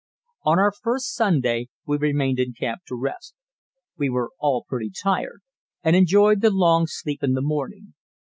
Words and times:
On 0.41 0.57
our 0.57 0.71
first 0.71 1.13
Sunday 1.13 1.61
out 1.61 1.67
we 1.85 1.97
remained 1.97 2.39
in 2.39 2.53
camp 2.53 2.81
to 2.87 2.95
rest. 2.95 3.35
We 3.99 4.09
were 4.09 4.31
all 4.39 4.65
pretty 4.67 4.89
tired, 4.89 5.41
and 5.83 5.95
enjoyed 5.95 6.41
the 6.41 6.49
long 6.49 6.87
sleep 6.87 7.21
in 7.21 7.33
the 7.33 7.41
morning. 7.43 7.93